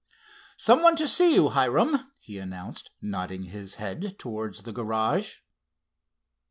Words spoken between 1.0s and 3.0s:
see you, Hiram," he announced,